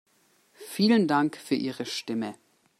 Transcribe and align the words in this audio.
Vielen 0.53 1.07
Dank 1.07 1.37
für 1.37 1.53
Ihre 1.53 1.85
Stimme. 1.85 2.33